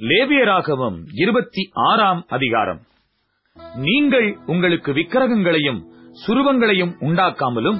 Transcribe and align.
லேவியராகவும் 0.00 0.96
இருபத்தி 1.14 1.62
ஆறாம் 1.72 2.24
அதிகாரம். 2.28 2.80
நீங்கள் 3.76 4.38
உங்களுக்கு 4.46 4.92
விக்கிரகங்களையும் 4.92 5.78
சுருவங்களையும் 6.26 6.92
உண்டாக்காமலும் 7.00 7.78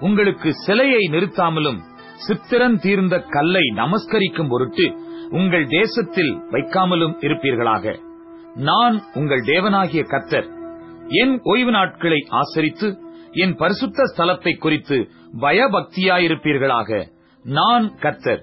உங்களுக்கு 0.00 0.50
சிலையை 0.66 1.02
நிறுத்தாமலும் 1.12 1.78
சித்திரன் 2.26 2.78
தீர்ந்த 2.78 3.18
கல்லை 3.34 3.62
நமஸ்கரிக்கும் 3.74 4.48
பொருட்டு 4.48 4.86
உங்கள் 5.30 5.66
தேசத்தில் 5.66 6.32
வைக்காமலும் 6.50 7.14
இருப்பீர்களாக. 7.20 7.94
நான் 8.54 9.02
உங்கள் 9.14 9.40
தேவனாகிய 9.40 10.04
கத்தர் 10.14 10.48
என் 11.22 11.40
ஓய்வு 11.42 11.70
நாட்களை 11.70 12.26
ஆசரித்து 12.28 12.90
என் 13.32 13.56
பரிசுத்த 13.56 14.02
ஸ்தலத்தை 14.16 14.56
குறித்து 14.56 15.08
பயபக்தியாயிருப்பீர்களாக. 15.40 17.06
நான் 17.44 17.88
கத்தர் 17.98 18.42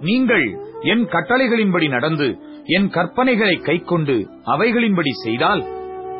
நீங்கள் 0.00 0.46
என் 0.82 1.04
கட்டளைகளின்படி 1.04 1.88
நடந்து 1.88 2.26
என் 2.66 2.86
கற்பனைகளை 2.88 3.56
கைக்கொண்டு 3.62 4.14
அவைகளின்படி 4.44 5.10
செய்தால் 5.24 5.62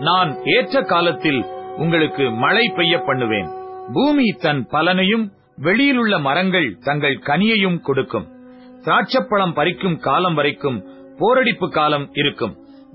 நான் 0.00 0.30
ஏற்ற 0.44 0.82
காலத்தில் 0.82 1.44
உங்களுக்கு 1.76 2.30
மழை 2.30 2.72
பெய்ய 2.76 2.98
பண்ணுவேன். 2.98 3.48
பூமி 3.92 4.26
தன் 4.38 4.66
பலனையும் 4.70 5.24
வெளியிலுள்ள 5.56 6.18
மரங்கள் 6.18 6.78
தங்கள் 6.80 7.18
கனியையும் 7.18 7.80
கொடுக்கும். 7.80 8.26
திராட்சப்பழம் 8.84 9.54
பறிக்கும் 9.54 9.98
காலம் 9.98 10.34
வரைக்கும் 10.34 10.78
போரடிப்பு 11.18 11.68
காலம் 11.70 12.08
இருக்கும். 12.12 12.54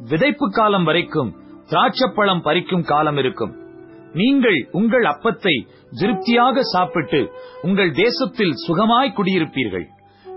விதைப்பு 0.09 0.47
காலம் 0.49 0.83
வரைக்கும் 0.83 1.35
திராட்சப்பழம் 1.69 2.43
பறிக்கும் 2.43 2.85
காலம் 2.85 3.17
இருக்கும். 3.17 3.53
நீங்கள் 4.13 4.67
உங்கள் 4.71 5.03
அப்பத்தை 5.03 5.55
திருப்தியாக 5.99 6.61
சாப்பிட்டு 6.61 7.31
உங்கள் 7.61 7.91
தேசத்தில் 7.91 8.53
சுகமாய் 8.67 9.15
குடியிருப்பீர்கள். 9.17 9.87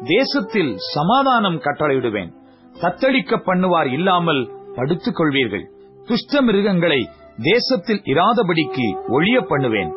தேசத்தில் 0.04 0.76
சமாதானம் 0.94 1.60
கட்டளையிடுவேன். 1.60 2.32
தத்தளிக்க 2.82 3.36
பண்ணுவார் 3.46 3.92
இல்லாமல் 3.92 4.50
படுத்துக் 4.74 5.18
கொள்வீர்கள் 5.18 5.66
துஷ்ட 6.06 6.40
மிருகங்களை 6.42 7.08
தேசத்தில் 7.42 8.02
இராதபடிக்கு 8.04 8.86
ஒழிய 9.08 9.40
பண்ணுவேன். 9.40 9.92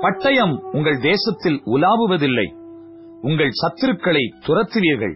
பட்டயம் 0.00 0.54
உங்கள் 0.72 0.98
தேசத்தில் 1.00 1.62
உலாவுவதில்லை. 1.66 2.46
உங்கள் 3.20 3.50
சத்துருக்களை 3.60 4.24
துரத்துவீர்கள். 4.46 5.14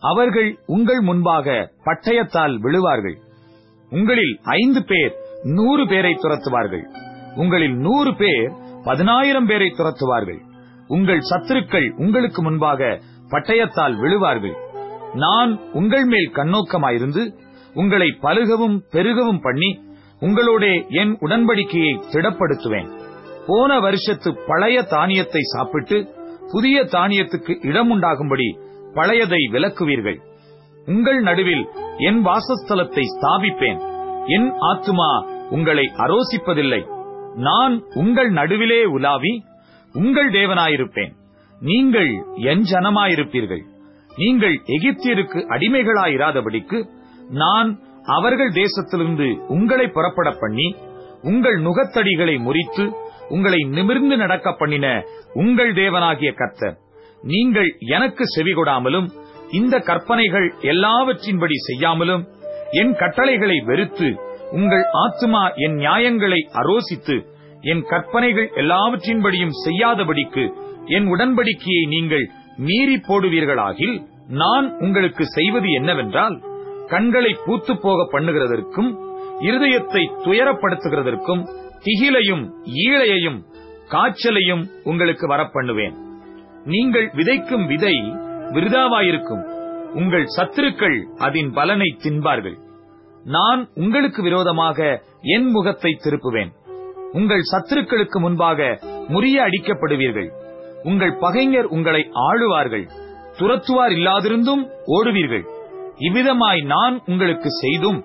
அவர்கள் 0.00 0.58
உங்கள் 0.66 1.00
முன்பாக 1.00 1.70
பட்டயத்தால் 1.84 2.54
விழுவார்கள். 2.60 3.16
உங்களில் 3.90 4.40
ஐந்து 4.42 4.84
பேர் 4.84 5.14
நூறு 5.42 5.86
பேரை 5.86 6.12
துரத்துவார்கள். 6.14 6.84
உங்களில் 7.36 7.76
நூறு 7.76 8.16
பேர் 8.16 8.52
பதினாயிரம் 8.84 9.46
பேரை 9.46 9.74
துரத்துவார்கள். 9.76 10.40
உங்கள் 10.88 11.20
சத்துருக்கள் 11.30 11.88
உங்களுக்கு 11.96 12.42
முன்பாக 12.42 13.00
பட்டயத்தால் 13.30 13.96
விழுவார்கள். 13.96 14.56
நான் 15.14 15.58
உங்கள் 15.72 16.04
மேல் 16.04 16.30
கண்ணோக்கமாயிருந்து 16.34 17.34
உங்களை 17.74 18.18
பலுகவும் 18.22 18.78
பெருகவும் 18.90 19.40
பண்ணி 19.40 19.80
உங்களோட 20.20 20.88
என் 20.88 21.16
உடன்படிக்கையை 21.20 22.00
திடப்படுத்துவேன். 22.12 22.88
போன 23.46 23.80
வருஷத்து 23.80 24.38
பழைய 24.46 24.82
தானியத்தை 24.82 25.40
சாப்பிட்டு 25.42 26.14
புதிய 26.50 26.82
தானியத்துக்கு 26.82 27.66
இடம் 27.66 27.90
உண்டாகும்படி 27.90 28.58
பழையதை 28.94 29.38
விலக்குவீர்கள் 29.52 30.18
உங்கள் 30.86 31.20
நடுவில் 31.20 31.68
என் 31.98 32.24
வாசஸ்தலத்தை 32.24 33.02
ஸ்தாபிப்பேன். 33.18 33.80
என் 34.26 34.50
ஆத்துமா 34.50 35.24
உங்களை 35.50 35.90
அரோசிப்பதில்லை. 35.96 36.86
நான் 37.34 37.82
உங்கள் 37.94 38.30
நடுவிலே 38.30 38.84
உலாவி 38.84 39.44
உங்கள் 39.92 40.30
தேவனாயிருப்பேன். 40.30 41.12
நீங்கள் 41.60 42.12
என் 42.36 42.62
ஜனமாயிருப்பீர்கள். 42.62 43.62
நீங்கள் 44.18 44.56
எகிப்தியருக்கு 44.68 45.40
அடிமைகளாயிராதபடிக்கு 45.54 46.78
நான் 47.34 47.70
அவர்கள் 48.08 48.52
தேசத்திலிருந்து 48.54 49.28
உங்களை 49.48 49.86
புறப்பட 49.88 50.28
பண்ணி 50.40 50.68
உங்கள் 51.22 51.58
நுகத்தடிகளை 51.60 52.36
முறித்து 52.38 52.84
உங்களை 53.28 53.60
நிமிர்ந்து 53.68 54.16
நடக்க 54.16 54.48
பண்ணின 54.52 54.86
உங்கள் 55.34 55.72
தேவனாகிய 55.72 56.30
கர்த்தர் 56.32 56.76
நீங்கள் 57.22 57.70
எனக்கு 57.88 58.24
செவிகொடாமலும் 58.34 59.08
இந்த 59.50 59.76
கற்பனைகள் 59.80 60.48
எல்லாவற்றின்படி 60.72 61.56
செய்யாமலும் 61.66 62.24
என் 62.72 62.94
கட்டளைகளை 62.94 63.58
வெறுத்து 63.64 64.08
உங்கள் 64.52 64.84
ஆத்மா 64.98 65.42
என் 65.64 65.76
நியாயங்களை 65.76 66.40
அரோசித்து 66.52 67.16
என் 67.62 67.82
கற்பனைகள் 67.84 68.48
எல்லாவற்றின்படியும் 68.54 69.56
செய்யாதபடிக்கு 69.64 70.44
என் 70.88 71.06
உடன்படிக்கையை 71.06 71.84
நீங்கள் 71.86 72.26
மீறி 72.58 72.96
போடுவீர்களாகில் 72.98 73.96
நான் 74.28 74.66
உங்களுக்கு 74.78 75.24
செய்வது 75.26 75.68
என்னவென்றால் 75.70 76.36
கண்களை 76.86 77.32
பூத்து 77.44 77.72
போக 77.76 78.08
பண்ணுகிறதற்கும் 78.12 78.90
இருதயத்தை 79.40 80.02
துயரப்படுத்துகிறதற்கும் 80.24 81.42
திகிலையும் 81.84 82.44
ஈழையையும் 82.86 83.38
காய்ச்சலையும் 83.88 84.64
உங்களுக்கு 84.84 85.26
வரப்பண்ணுவேன் 85.26 85.96
நீங்கள் 86.64 87.06
விதைக்கும் 87.14 87.66
விதை 87.66 87.96
விருதாவாயிருக்கும். 88.54 89.44
உங்கள் 89.94 90.26
சத்துருக்கள் 90.36 90.96
அதன் 91.16 91.50
பலனை 91.52 91.88
தின்பார்கள். 92.02 92.56
நான் 93.24 93.68
உங்களுக்கு 93.74 94.22
விரோதமாக 94.22 94.78
என் 95.34 95.48
முகத்தை 95.50 95.92
திருப்புவேன். 96.04 96.50
உங்கள் 97.12 97.44
சத்துருக்களுக்கு 97.52 98.18
முன்பாக 98.20 98.78
முறிய 99.08 99.36
அடிக்கப்படுவீர்கள். 99.46 100.30
உங்கள் 100.82 101.16
பகைஞர் 101.18 101.64
உங்களை 101.64 102.10
ஆளுவார்கள். 102.12 102.88
துரத்துவார் 103.38 103.90
இல்லாதிருந்தும் 103.90 104.62
ஓடுவீர்கள். 104.86 105.44
இவ்விதமாய் 105.98 106.64
நான் 106.64 107.02
உங்களுக்கு 107.06 107.48
செய்தும் 107.50 108.04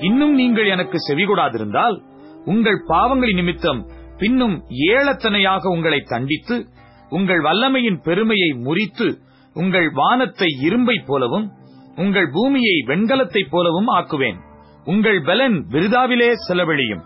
இன்னும் 0.00 0.34
நீங்கள் 0.34 0.66
எனக்கு 0.66 0.98
செவிகொடாதிருந்தால் 1.08 2.02
உங்கள் 2.44 2.82
பாவங்களின் 2.88 3.34
நிமித்தம் 3.34 3.88
பின்னும் 4.18 4.64
ஏழத்தனையாக 4.68 5.62
உங்களை 5.62 6.00
தண்டித்து 6.00 6.66
உங்கள் 7.08 7.40
வல்லமையின் 7.40 8.02
பெருமையை 8.02 8.50
முறித்து 8.52 9.18
உங்கள் 9.54 9.90
வானத்தை 9.90 10.48
இரும்பை 10.60 11.02
போலவும் 11.06 11.50
உங்கள் 11.96 12.30
பூமியை 12.32 12.84
வெண்கலத்தைப் 12.86 13.50
போலவும் 13.50 13.86
ஆக்குவேன். 13.86 14.36
உங்கள் 14.84 15.22
பலன் 15.22 15.66
விருதாவிலே 15.68 16.32
செலவழியும். 16.48 17.02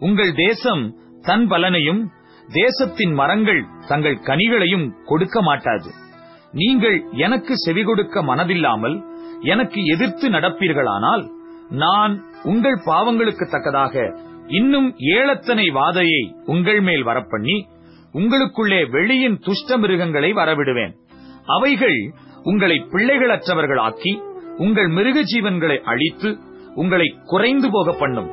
உங்கள் 0.00 0.32
தேசம் 0.34 0.96
தன் 1.22 1.48
பலனையும் 1.48 2.10
தேசத்தின் 2.52 3.14
மரங்கள் 3.14 3.66
தங்கள் 3.88 4.18
கனிகளையும் 4.18 4.92
கொடுக்க 5.04 5.42
மாட்டாது. 5.42 5.90
நீங்கள் 6.52 7.04
எனக்கு 7.12 7.52
செவி 7.56 7.82
கொடுக்க 7.82 8.22
மனதில்லாமல் 8.22 8.96
எனக்கு 9.40 9.84
எதிர்த்து 9.84 10.30
நடப்பீர்களானால் 10.30 11.30
நான் 11.68 12.22
உங்கள் 12.42 12.78
பாவங்களுக்கு 12.86 13.50
தக்கதாக 13.50 13.94
இன்னும் 14.46 14.94
ஏழத்தனை 14.98 15.66
வாதையை 15.72 16.22
உங்கள் 16.44 16.80
மேல் 16.80 17.04
வரப்பண்ணி 17.06 17.56
உங்களுக்குள்ளே 18.12 18.80
வெளியின் 18.90 19.38
துஷ்ட 19.38 19.76
மிருகங்களை 19.76 20.32
வரவிடுவேன். 20.32 20.94
அவைகள் 21.46 21.98
உங்களை 22.42 22.76
பிள்ளைகளற்றவர்களாக்கி 22.90 24.12
உங்கள் 24.56 24.88
மிருக 24.88 25.20
ஜீவன்களை 25.20 25.80
அழித்து 25.82 26.38
உங்களை 26.74 27.18
குறைந்து 27.24 27.68
போக 27.72 27.92
பண்ணும் 27.92 28.30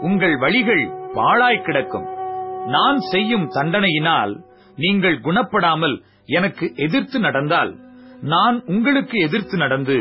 உங்கள் 0.00 0.36
வழிகள் 0.36 0.84
பாழாய் 1.14 1.62
கிடக்கும். 1.62 2.19
நான் 2.66 2.98
செய்யும் 2.98 3.48
தண்டனையினால் 3.48 4.34
நீங்கள் 4.76 5.20
குணப்படாமல் 5.20 6.02
எனக்கு 6.26 6.72
எதிர்த்து 6.74 7.20
நடந்தால் 7.20 7.72
நான் 8.20 8.62
உங்களுக்கு 8.66 9.18
எதிர்த்து 9.18 9.56
நடந்து 9.56 9.96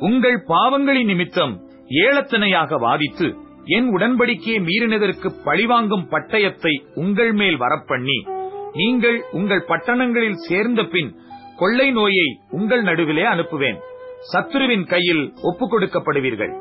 உங்கள் 0.00 0.44
பாவங்களின் 0.46 1.06
நிமித்தம் 1.06 1.54
ஏளத்தனையாக 1.88 2.78
வாதித்து 2.78 3.34
என் 3.64 3.88
உடன்படிக்கையை 3.94 4.60
மீறினதற்கு 4.60 5.28
பழிவாங்கும் 5.44 6.08
பட்டயத்தை 6.08 6.84
உங்கள் 6.94 7.32
மேல் 7.32 7.56
வரப்பண்ணி 7.56 8.18
நீங்கள் 8.74 9.24
உங்கள் 9.32 9.64
பட்டணங்களில் 9.64 10.34
சேர்ந்த 10.34 10.82
பின் 10.84 11.14
கொள்ளை 11.56 11.90
நோயை 11.90 12.26
உங்கள் 12.50 12.82
நடுவிலே 12.82 13.22
அனுப்புவேன். 13.22 13.78
சத்ருவின் 14.32 14.86
கையில் 14.86 15.32
ஒப்புக் 15.42 15.70
கொடுக்கப்படுவீர்கள் 15.70 16.52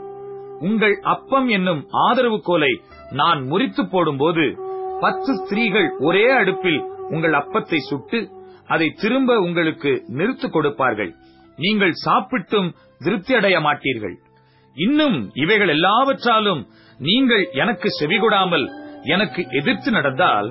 உங்கள் 0.59 0.99
அப்பம் 1.01 1.47
என்னும் 1.47 1.87
ஆதரவு 1.91 2.41
கோலை 2.41 2.81
நான் 3.09 3.43
முறித்து 3.43 3.87
போடும்போது 3.87 4.68
பத்து 5.03 5.31
ஸ்திரீகள் 5.41 5.87
ஒரே 6.07 6.25
அடுப்பில் 6.39 6.81
உங்கள் 7.13 7.35
அப்பத்தை 7.41 7.79
சுட்டு 7.89 8.19
அதை 8.73 8.87
திரும்ப 9.01 9.35
உங்களுக்கு 9.45 9.91
நிறுத்து 10.17 10.47
கொடுப்பார்கள். 10.49 11.11
நீங்கள் 11.57 11.93
சாப்பிட்டும் 12.05 12.69
திருப்தி 12.99 13.33
அடைய 13.35 13.57
மாட்டீர்கள். 13.59 14.15
இன்னும் 14.75 15.17
இவைகள் 15.43 15.71
எல்லாவற்றாலும் 15.75 16.61
நீங்கள் 16.99 17.43
எனக்கு 17.63 17.87
செவிகொடாமல் 17.99 18.65
எனக்கு 19.15 19.41
எதிர்த்து 19.59 19.89
நடந்தால் 19.91 20.49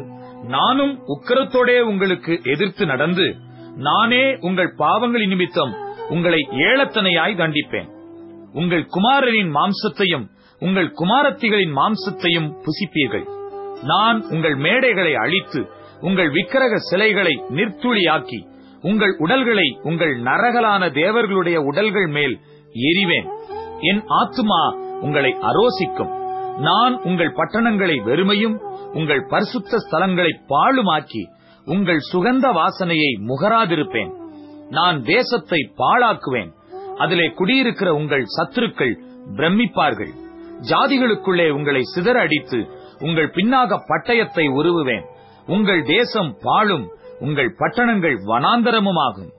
நானும் 0.57 0.95
உக்கரத்தோடே 1.15 1.79
உங்களுக்கு 1.91 2.33
எதிர்த்து 2.55 2.85
நடந்து 2.87 3.27
நானே 3.89 4.25
உங்கள் 4.49 4.73
பாவங்களின் 4.83 5.33
நிமித்தம் 5.35 5.73
உங்களை 6.15 6.41
ஏழத்தனையாய் 6.69 7.41
தண்டிப்பேன். 7.43 7.89
உங்கள் 8.53 8.85
குமாரரின் 8.97 9.51
மாம்சத்தையும் 9.57 10.27
உங்கள் 10.63 10.91
குமாரத்திகளின் 11.01 11.75
மாம்சத்தையும் 11.81 12.49
புசிப்பீர்கள். 12.67 13.27
நான் 13.83 14.23
உங்கள் 14.23 14.57
மேடைகளை 14.57 15.15
அழித்து 15.15 15.71
உங்கள் 16.01 16.31
விக்கிரக 16.31 16.77
சிலைகளை 16.77 17.43
நிர்த்துளியாக்கி 17.49 18.47
உங்கள் 18.83 19.17
உடல்களை 19.19 19.79
உங்கள் 19.83 20.23
நரகலான 20.23 20.93
தேவர்களுடைய 20.93 21.61
உடல்கள் 21.61 22.07
மேல் 22.07 22.39
எரிவேன் 22.73 23.29
என் 23.81 24.03
ஆத்துமா 24.09 24.87
உங்களை 25.01 25.37
அரோசிக்கும். 25.41 26.13
நான் 26.59 27.01
உங்கள் 27.03 27.33
பட்டணங்களை 27.33 28.01
வெறுமையும் 28.01 28.57
உங்கள் 28.93 29.27
பரிசுத்த 29.29 29.77
ஸ்தலங்களை 29.77 30.33
பாழுமாக்கி 30.49 31.23
உங்கள் 31.65 31.99
சுகந்த 32.13 32.53
வாசனையை 32.53 33.11
முகராதிருப்பேன். 33.27 34.13
நான் 34.69 35.03
தேசத்தை 35.03 35.73
பாழாக்குவேன். 35.77 36.51
அதிலே 36.97 37.27
குடியிருக்கிற 37.29 37.95
உங்கள் 37.95 38.25
சத்துருக்கள் 38.39 38.99
பிரமிப்பார்கள். 39.37 40.13
ஜாதிகளுக்குள்ளே 40.61 41.51
உங்களை 41.51 41.83
சிதற 41.97 42.13
அடித்து 42.13 42.69
உங்கள் 43.01 43.31
பின்னாக 43.31 43.81
பட்டயத்தை 43.89 44.45
உருவுவேன். 44.51 45.05
உங்கள் 45.47 45.83
தேசம் 45.83 46.37
பாழும். 46.43 46.87
உங்கள் 47.21 47.55
பட்டணங்கள் 47.59 48.17
வனாந்தரமுமாகும். 48.27 49.31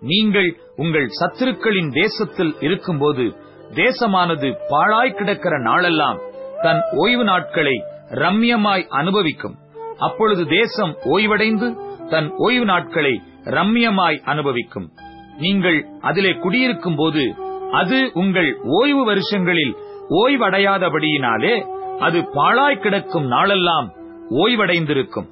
நீங்கள் 0.00 0.56
உங்கள் 0.76 1.08
சத்துருக்களின் 1.20 1.92
தேசத்தில் 1.92 2.54
இருக்கும்போது 2.60 3.36
தேசமானது 3.74 4.56
பாழாய் 4.68 5.14
கிடக்கிற 5.14 5.58
நாளெல்லாம் 5.58 6.18
தன் 6.62 6.80
ஓய்வு 6.92 7.24
நாட்களை 7.24 7.84
ரம்யமாய் 8.08 8.86
அனுபவிக்கும். 8.88 9.56
அப்பொழுது 9.98 10.46
தேசம் 10.46 10.96
ஓய்வடைந்து 11.04 11.76
தன் 12.08 12.30
ஓய்வு 12.36 12.64
நாட்களை 12.64 13.22
ரம்யமாய் 13.44 14.22
அனுபவிக்கும். 14.24 14.92
நீங்கள் 15.38 15.86
அதிலே 16.00 16.32
குடியிருக்கும் 16.32 16.96
போது 16.96 17.34
அது 17.72 18.10
உங்கள் 18.14 18.56
ஓய்வு 18.62 19.12
வருஷங்களில் 19.12 19.76
ஓய்வடையாதபடியினாலே 20.08 21.77
அது 21.98 22.28
பாழாய் 22.32 22.78
கிடக்கும் 22.78 23.26
நாளெல்லாம் 23.26 23.92
ஓய்வடைந்திருக்கும். 24.30 25.28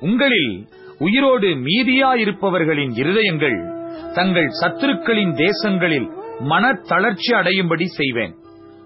உங்களில் 0.00 0.68
உயிரோடு 0.98 1.48
மீதியாயிருப்பவர்களின் 1.48 2.92
இருதயங்கள் 2.94 3.58
தங்கள் 4.14 4.48
சத்துருக்களின் 4.60 5.32
தேசங்களில் 5.34 6.08
மனத்தளர்ச்சி 6.40 7.32
அடையும்படி 7.32 7.84
செய்வேன். 7.84 8.34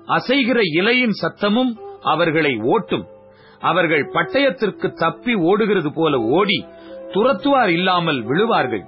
அசைகிற 0.06 0.60
இலையின் 0.72 1.16
சத்தமும் 1.22 1.72
அவர்களை 2.00 2.56
ஓட்டும். 2.56 3.06
அவர்கள் 3.60 4.10
பட்டயத்திற்கு 4.12 4.92
தப்பி 4.92 5.34
ஓடுகிறது 5.34 5.92
போல 5.92 6.18
ஓடி 6.18 6.66
துரத்துவார் 7.14 7.68
இல்லாமல் 7.68 8.26
விழுவார்கள். 8.26 8.84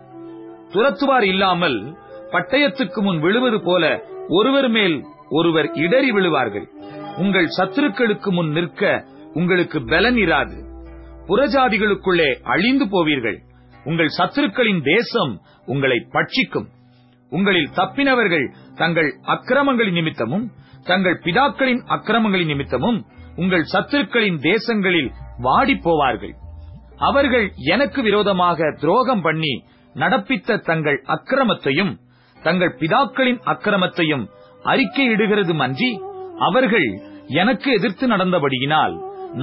துரத்துவார் 0.73 1.23
இல்லாமல் 1.23 1.97
பட்டயத்துக்கு 2.31 3.01
முன் 3.03 3.21
விழுவது 3.21 3.63
போல 3.63 4.05
ஒருவர் 4.29 4.69
மேல் 4.69 5.05
ஒருவர் 5.31 5.71
இடறி 5.73 6.11
விழுவார்கள். 6.13 6.72
உங்கள் 7.19 7.49
சத்துருக்களுக்கு 7.59 8.31
முன் 8.33 8.51
நிற்க 8.51 9.05
உங்களுக்கு 9.33 9.85
பலன் 9.85 10.17
இராது. 10.17 10.65
புறஜாதிகளுக்குள்ளே 11.27 12.35
அழிந்து 12.43 12.85
போவீர்கள். 12.85 13.39
உங்கள் 13.85 14.11
சத்துருக்களின் 14.19 14.83
தேசம் 14.83 15.41
உங்களை 15.67 16.07
பட்சிக்கும். 16.11 16.67
உங்களில் 17.31 17.71
தப்பினவர்கள் 17.75 18.53
தங்கள் 18.75 19.19
அக்கிரமங்களின் 19.23 19.93
நிமித்தமும் 19.93 20.51
தங்கள் 20.83 21.21
பிதாக்களின் 21.25 21.83
அக்கிரமங்களின் 21.87 22.47
நிமித்தமும் 22.47 23.07
உங்கள் 23.37 23.65
சத்துருக்களின் 23.73 24.39
தேசங்களில் 24.41 25.11
வாடிப் 25.39 25.85
போவார்கள் 25.85 26.35
அவர்கள் 26.97 27.53
எனக்கு 27.55 28.03
விரோதமாக 28.03 28.77
துரோகம் 28.81 29.21
பண்ணி 29.21 29.65
நடப்பித்த 29.95 30.59
தங்கள் 30.59 31.03
அக்கிரமத்தையும் 31.07 31.99
தங்கள் 32.43 32.77
பிதாக்களின் 32.81 33.41
அக்கிரமத்தையும் 33.45 34.29
அறிக்கையிடுகிறது 34.65 35.55
மன்றி 35.55 36.01
அவர்கள் 36.47 36.89
எனக்கு 37.35 37.69
எதிர்த்து 37.73 38.07
நடந்தபடியினால் 38.07 38.95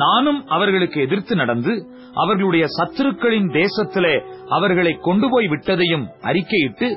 நானும் 0.03 0.39
அவர்களுக்கு 0.47 0.97
எதிர்த்து 1.01 1.35
நடந்து 1.35 1.73
அவர்களுடைய 2.13 2.65
சத்துருக்களின் 2.77 3.49
தேசத்திலே 3.51 4.15
அவர்களை 4.47 4.93
கொண்டு 4.99 5.27
போய் 5.29 5.47
விட்டதையும் 5.47 6.05
அறிக்கையிட்டு 6.21 6.87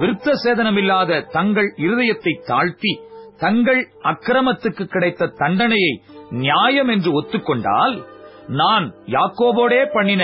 விருத்த 0.00 0.28
சேதனமில்லாத 0.44 1.20
தங்கள் 1.26 1.68
இருதயத்தை 1.76 2.32
தாழ்த்தி 2.46 2.92
தங்கள் 3.38 3.80
அக்கிரமத்துக்கு 4.02 4.84
கிடைத்த 4.84 5.32
தண்டனையை 5.36 5.92
நியாயம் 6.40 6.88
என்று 6.88 7.10
ஒத்துக்கொண்டால் 7.20 7.96
நான் 8.52 8.86
யாக்கோபோடே 9.06 9.82
பண்ணின 9.94 10.22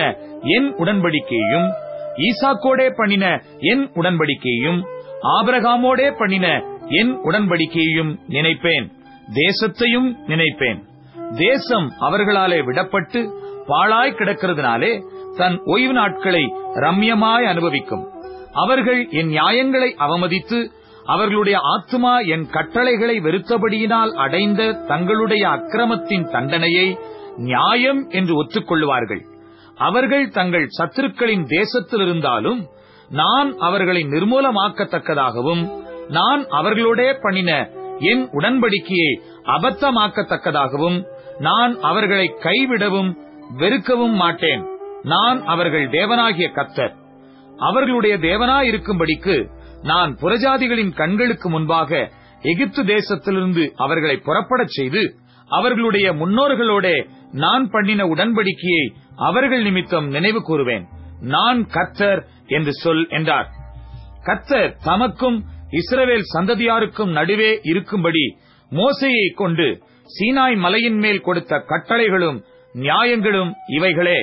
என் 0.56 0.68
உடன்படிக்கையும் 0.82 1.68
ஈசாக்கோடே 2.28 2.88
பண்ணின 2.96 3.26
என் 3.72 3.84
உடன்படிக்கையும் 3.94 4.80
ஆபிரகாமோடே 5.36 6.08
பண்ணின 6.16 6.46
என் 7.00 7.12
உடன்படிக்கையையும் 7.28 8.12
நினைப்பேன். 8.28 8.86
தேசத்தையும் 9.32 10.08
நினைப்பேன். 10.26 10.80
தேசம் 11.36 11.92
அவர்களாலே 12.00 12.58
விடப்பட்டு 12.66 13.30
பாழாய் 13.66 14.16
கிடக்கிறதுனாலே 14.18 15.02
தன் 15.36 15.60
ஓய்வு 15.64 15.92
நாட்களை 15.92 16.52
ரம்யமாய் 16.74 17.44
அனுபவிக்கும். 17.44 18.04
அவர்கள் 18.52 19.08
என் 19.10 19.28
நியாயங்களை 19.28 19.94
அவமதித்து 19.98 20.70
அவர்களுடைய 21.04 21.58
ஆத்மா 21.62 22.18
என் 22.18 22.46
கட்டளைகளை 22.50 23.20
வெறுத்தபடியினால் 23.20 24.12
அடைந்த 24.14 24.72
தங்களுடைய 24.72 25.48
அக்கிரமத்தின் 25.48 26.30
தண்டனையை 26.30 26.98
நியாயம் 27.36 28.08
என்று 28.08 28.44
ஒத்துக்கொள்வார்கள். 28.44 29.22
அவர்கள் 29.74 30.28
தங்கள் 30.28 30.68
சத்துருக்களின் 30.78 31.44
தேசத்தில் 31.46 32.00
இருந்தாலும் 32.00 32.66
நான் 33.08 33.58
அவர்களை 33.58 34.02
நிர்மூலமாக்கத்தக்கதாகவும் 34.02 35.62
நான் 36.08 36.46
அவர்களோட 36.46 37.14
பண்ணின 37.20 37.70
என் 38.00 38.28
உடன்படிக்கையை 38.32 39.12
அபத்தமாக்கத்தக்கதாகவும் 39.44 40.98
நான் 41.38 41.80
அவர்களை 41.80 42.26
கைவிடவும் 42.38 43.10
வெறுக்கவும் 43.58 44.14
மாட்டேன். 44.14 44.62
நான் 45.02 45.44
அவர்கள் 45.44 45.88
தேவனாகிய 45.88 46.48
கத்தர் 46.52 46.94
அவர்களுடைய 47.58 48.18
தேவனாயிருக்கும்படிக்கு 48.18 49.50
நான் 49.82 50.16
புறஜாதிகளின் 50.16 50.94
கண்களுக்கு 50.94 51.48
முன்பாக 51.50 52.10
எகிப்து 52.40 52.82
தேசத்திலிருந்து 52.82 53.70
அவர்களை 53.76 54.16
புறப்படச் 54.24 54.74
செய்து 54.78 55.14
அவர்களுடைய 55.48 56.12
முன்னோர்களோட 56.12 57.06
நான் 57.32 57.70
பண்ணின 57.70 58.04
உடன்படிக்கையை 58.04 58.84
அவர்கள் 59.16 59.62
நிமித்தம் 59.62 60.08
நினைவு 60.08 60.40
கூறுவேன். 60.40 60.84
நான் 61.20 61.66
கத்தர் 61.66 62.20
என்று 62.46 62.72
சொல் 62.72 63.08
என்றார். 63.08 63.48
கத்தர் 64.24 64.74
தமக்கும் 64.84 65.40
இஸ்ரவேல் 65.70 66.24
சந்ததியாருக்கும் 66.34 67.12
நடுவே 67.12 67.60
இருக்கும்படி 67.62 68.36
மோசையை 68.70 69.32
கொண்டு 69.34 69.82
சீனாய் 70.08 70.56
மலையின் 70.56 70.98
மேல் 70.98 71.20
கொடுத்த 71.20 71.56
கட்டளைகளும் 71.68 72.38
நியாயங்களும் 72.72 73.52
இவைகளே. 73.66 74.18